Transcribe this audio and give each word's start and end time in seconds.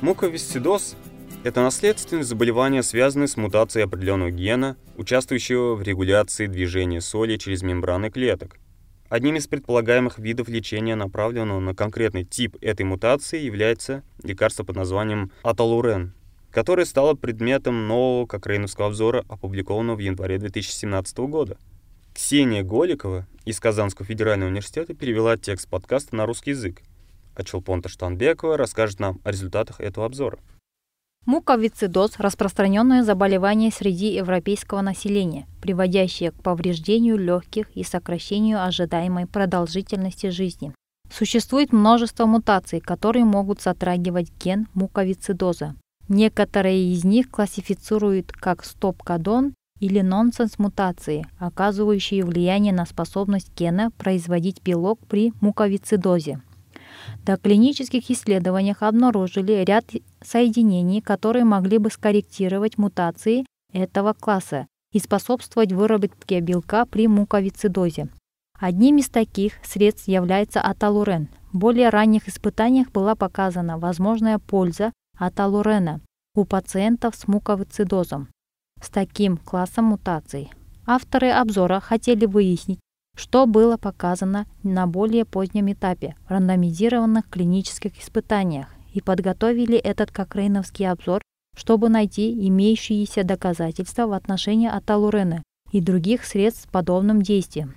Муковисцидоз– 0.00 0.94
это 1.44 1.60
наследственное 1.60 2.22
заболевание, 2.22 2.84
связанное 2.84 3.26
с 3.26 3.36
мутацией 3.36 3.84
определенного 3.84 4.30
гена, 4.30 4.76
участвующего 4.96 5.74
в 5.74 5.82
регуляции 5.82 6.46
движения 6.46 7.00
соли 7.00 7.36
через 7.36 7.62
мембраны 7.62 8.08
клеток. 8.08 8.58
Одним 9.08 9.34
из 9.34 9.48
предполагаемых 9.48 10.20
видов 10.20 10.48
лечения, 10.48 10.94
направленного 10.94 11.58
на 11.58 11.74
конкретный 11.74 12.22
тип 12.22 12.56
этой 12.60 12.86
мутации, 12.86 13.40
является 13.40 14.04
лекарство 14.22 14.62
под 14.62 14.76
названием 14.76 15.32
аталурен, 15.42 16.14
которое 16.52 16.84
стало 16.84 17.14
предметом 17.14 17.88
нового 17.88 18.26
кокрейновского 18.26 18.86
обзора, 18.86 19.24
опубликованного 19.28 19.96
в 19.96 20.00
январе 20.00 20.38
2017 20.38 21.18
года. 21.18 21.58
Ксения 22.14 22.62
Голикова 22.62 23.26
из 23.44 23.58
Казанского 23.58 24.06
федерального 24.06 24.50
университета 24.50 24.94
перевела 24.94 25.36
текст 25.36 25.68
подкаста 25.68 26.14
на 26.14 26.24
русский 26.24 26.50
язык, 26.50 26.82
а 27.38 27.44
Челпонта 27.44 27.88
Штанбекова 27.88 28.56
расскажет 28.56 28.98
нам 28.98 29.20
о 29.24 29.30
результатах 29.30 29.80
этого 29.80 30.04
обзора. 30.04 30.38
Муковицидоз– 31.24 32.14
распространенное 32.18 33.02
заболевание 33.04 33.70
среди 33.70 34.14
европейского 34.14 34.80
населения, 34.80 35.46
приводящее 35.60 36.32
к 36.32 36.42
повреждению 36.42 37.16
легких 37.16 37.70
и 37.76 37.84
сокращению 37.84 38.64
ожидаемой 38.64 39.26
продолжительности 39.26 40.30
жизни. 40.30 40.74
Существует 41.12 41.72
множество 41.72 42.26
мутаций, 42.26 42.80
которые 42.80 43.24
могут 43.24 43.60
затрагивать 43.60 44.32
ген 44.42 44.68
муковицидоза. 44.74 45.74
Некоторые 46.08 46.92
из 46.92 47.04
них 47.04 47.30
классифицируют 47.30 48.32
как 48.32 48.64
стоп-кодон 48.64 49.54
или 49.80 50.00
нонсенс-мутации, 50.00 51.26
оказывающие 51.38 52.24
влияние 52.24 52.72
на 52.72 52.86
способность 52.86 53.52
гена 53.56 53.90
производить 53.98 54.62
белок 54.62 54.98
при 55.06 55.32
муковицидозе. 55.40 56.40
До 57.28 57.36
клинических 57.36 58.10
исследованиях 58.10 58.82
обнаружили 58.82 59.62
ряд 59.62 59.84
соединений, 60.22 61.02
которые 61.02 61.44
могли 61.44 61.76
бы 61.76 61.90
скорректировать 61.90 62.78
мутации 62.78 63.44
этого 63.70 64.14
класса 64.14 64.66
и 64.94 64.98
способствовать 64.98 65.74
выработке 65.74 66.40
белка 66.40 66.86
при 66.86 67.06
муковицидозе. 67.06 68.08
Одним 68.58 68.96
из 68.96 69.10
таких 69.10 69.62
средств 69.62 70.08
является 70.08 70.62
аталурен. 70.62 71.28
В 71.52 71.58
более 71.58 71.90
ранних 71.90 72.28
испытаниях 72.28 72.90
была 72.92 73.14
показана 73.14 73.76
возможная 73.76 74.38
польза 74.38 74.94
аталурена 75.18 76.00
у 76.34 76.46
пациентов 76.46 77.14
с 77.14 77.28
муковицидозом 77.28 78.30
с 78.80 78.88
таким 78.88 79.36
классом 79.36 79.84
мутаций. 79.84 80.50
Авторы 80.86 81.28
обзора 81.28 81.80
хотели 81.80 82.24
выяснить, 82.24 82.80
что 83.18 83.46
было 83.46 83.76
показано 83.76 84.46
на 84.62 84.86
более 84.86 85.24
позднем 85.24 85.72
этапе 85.72 86.14
в 86.28 86.30
рандомизированных 86.30 87.28
клинических 87.28 87.98
испытаниях 88.00 88.68
и 88.94 89.00
подготовили 89.00 89.76
этот 89.76 90.12
кокрейновский 90.12 90.88
обзор, 90.88 91.20
чтобы 91.56 91.88
найти 91.88 92.46
имеющиеся 92.46 93.24
доказательства 93.24 94.06
в 94.06 94.12
отношении 94.12 94.68
аталурена 94.68 95.42
и 95.72 95.80
других 95.80 96.24
средств 96.24 96.62
с 96.62 96.70
подобным 96.70 97.20
действием. 97.20 97.74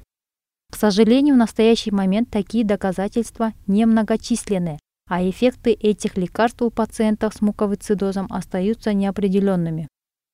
К 0.71 0.75
сожалению, 0.75 1.33
в 1.33 1.39
настоящий 1.39 1.89
момент 1.89 2.29
такие 2.29 2.63
доказательства 2.63 3.53
немногочисленны, 3.65 4.77
а 5.09 5.27
эффекты 5.27 5.71
этих 5.71 6.17
лекарств 6.17 6.61
у 6.61 6.69
пациентов 6.69 7.33
с 7.33 7.41
муковицидозом 7.41 8.27
остаются 8.29 8.93
неопределенными. 8.93 9.87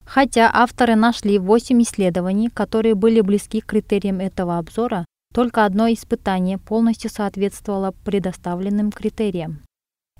Хотя 0.07 0.49
авторы 0.53 0.95
нашли 0.95 1.37
8 1.37 1.81
исследований, 1.81 2.49
которые 2.49 2.95
были 2.95 3.19
близки 3.19 3.59
к 3.59 3.65
критериям 3.65 4.21
этого 4.21 4.57
обзора, 4.57 5.05
только 5.33 5.65
одно 5.65 5.91
испытание 5.91 6.57
полностью 6.57 7.11
соответствовало 7.11 7.93
предоставленным 8.05 8.91
критериям. 8.91 9.63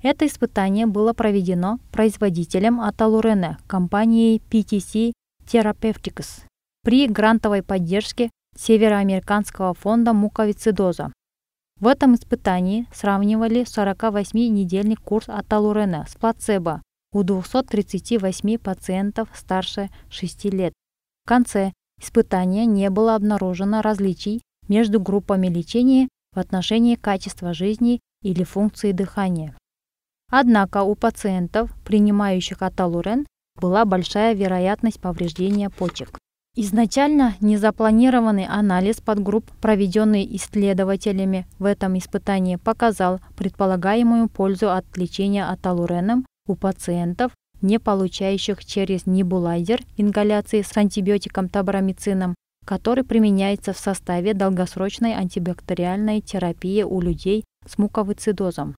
Это 0.02 0.26
испытание 0.26 0.86
было 0.86 1.14
проведено 1.14 1.78
производителем 1.90 2.80
Аталурена 2.82 3.58
компанией 3.66 4.42
PTC 4.50 5.12
Therapeutics 5.46 6.42
при 6.84 7.08
грантовой 7.08 7.62
поддержке 7.62 8.30
Североамериканского 8.56 9.72
фонда 9.72 10.12
муковицидоза. 10.12 11.12
В 11.80 11.86
этом 11.86 12.14
испытании 12.14 12.86
сравнивали 12.92 13.62
48-недельный 13.62 14.96
курс 14.96 15.28
Аталурена 15.28 16.04
с 16.08 16.14
плацебо 16.14 16.82
у 17.12 17.22
238 17.22 18.58
пациентов 18.58 19.28
старше 19.34 19.88
6 20.10 20.44
лет. 20.46 20.72
В 21.24 21.28
конце 21.28 21.72
испытания 22.00 22.66
не 22.66 22.90
было 22.90 23.14
обнаружено 23.14 23.80
различий 23.82 24.42
между 24.68 25.00
группами 25.00 25.48
лечения 25.48 26.08
в 26.34 26.38
отношении 26.38 26.94
качества 26.94 27.54
жизни 27.54 28.00
или 28.22 28.44
функции 28.44 28.92
дыхания. 28.92 29.56
Однако 30.30 30.82
у 30.82 30.94
пациентов, 30.94 31.74
принимающих 31.84 32.60
аталурен, 32.60 33.26
была 33.56 33.84
большая 33.84 34.34
вероятность 34.34 35.00
повреждения 35.00 35.70
почек. 35.70 36.18
Изначально 36.54 37.34
незапланированный 37.40 38.46
анализ 38.46 39.00
подгрупп, 39.00 39.50
проведенный 39.60 40.28
исследователями 40.36 41.46
в 41.58 41.64
этом 41.64 41.96
испытании, 41.96 42.56
показал 42.56 43.20
предполагаемую 43.36 44.28
пользу 44.28 44.70
от 44.70 44.84
лечения 44.96 45.48
аталуреном 45.48 46.26
у 46.48 46.56
пациентов, 46.56 47.32
не 47.60 47.78
получающих 47.78 48.64
через 48.64 49.06
небулайзер 49.06 49.82
ингаляции 49.96 50.62
с 50.62 50.76
антибиотиком 50.76 51.48
табрамицином, 51.48 52.34
который 52.64 53.04
применяется 53.04 53.72
в 53.72 53.78
составе 53.78 54.34
долгосрочной 54.34 55.14
антибактериальной 55.14 56.20
терапии 56.20 56.82
у 56.82 57.00
людей 57.00 57.44
с 57.66 57.78
муковицидозом. 57.78 58.76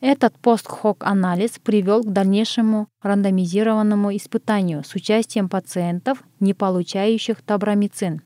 Этот 0.00 0.38
постхок-анализ 0.38 1.58
привел 1.62 2.02
к 2.02 2.12
дальнейшему 2.12 2.88
рандомизированному 3.02 4.16
испытанию 4.16 4.82
с 4.82 4.94
участием 4.94 5.48
пациентов, 5.50 6.24
не 6.40 6.54
получающих 6.54 7.42
табрамицин, 7.42 8.22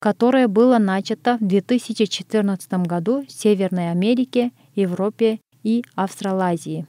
которое 0.00 0.48
было 0.48 0.78
начато 0.78 1.36
в 1.36 1.46
2014 1.46 2.72
году 2.86 3.26
в 3.26 3.30
Северной 3.30 3.90
Америке, 3.90 4.52
Европе 4.74 5.40
и 5.62 5.84
Австралазии. 5.94 6.86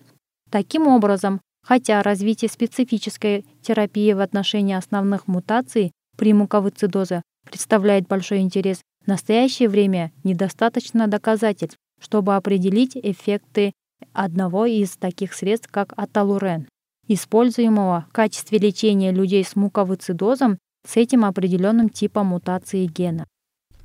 Таким 0.49 0.87
образом, 0.87 1.41
хотя 1.63 2.01
развитие 2.01 2.49
специфической 2.49 3.45
терапии 3.61 4.13
в 4.13 4.19
отношении 4.19 4.75
основных 4.75 5.27
мутаций 5.27 5.91
при 6.17 6.33
муковицидозе 6.33 7.21
представляет 7.45 8.07
большой 8.07 8.39
интерес, 8.39 8.81
в 9.05 9.07
настоящее 9.07 9.69
время 9.69 10.11
недостаточно 10.23 11.07
доказательств, 11.07 11.77
чтобы 12.01 12.35
определить 12.35 12.95
эффекты 12.95 13.73
одного 14.13 14.65
из 14.65 14.91
таких 14.97 15.33
средств, 15.33 15.69
как 15.71 15.93
аталурен, 15.95 16.67
используемого 17.07 18.05
в 18.09 18.13
качестве 18.13 18.57
лечения 18.59 19.11
людей 19.11 19.43
с 19.43 19.55
муковицидозом 19.55 20.57
с 20.87 20.97
этим 20.97 21.25
определенным 21.25 21.89
типом 21.89 22.27
мутации 22.27 22.85
гена. 22.85 23.25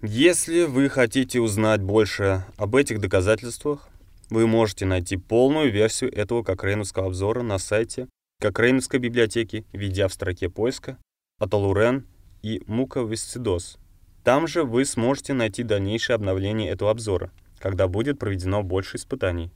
Если 0.02 0.64
вы 0.64 0.88
хотите 0.88 1.41
узнать 1.41 1.82
больше 1.82 2.44
об 2.56 2.76
этих 2.76 3.00
доказательствах, 3.00 3.88
вы 4.34 4.47
можете 4.47 4.84
найти 4.84 5.17
полную 5.17 5.72
версию 5.72 6.12
этого 6.12 6.43
кокрейновского 6.43 7.06
обзора 7.06 7.43
на 7.43 7.59
сайте 7.59 8.09
Кокрейновской 8.41 8.99
библиотеки, 9.00 9.65
введя 9.72 10.09
в 10.09 10.12
строке 10.12 10.50
поиска 10.50 10.99
Аталурен 11.39 12.06
и 12.43 12.62
муковисцидоз. 12.67 13.78
Там 14.23 14.47
же 14.47 14.65
вы 14.65 14.84
сможете 14.84 15.33
найти 15.33 15.62
дальнейшее 15.62 16.17
обновление 16.17 16.71
этого 16.71 16.91
обзора, 16.91 17.31
когда 17.59 17.89
будет 17.89 18.19
проведено 18.19 18.62
больше 18.62 18.97
испытаний. 18.97 19.50